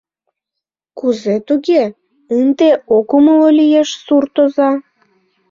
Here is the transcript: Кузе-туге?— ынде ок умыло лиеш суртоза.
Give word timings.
Кузе-туге?— 0.97 1.83
ынде 2.39 2.69
ок 2.97 3.09
умыло 3.17 3.49
лиеш 3.59 3.89
суртоза. 4.03 4.69